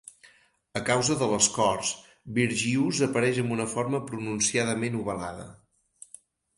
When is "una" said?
3.59-3.71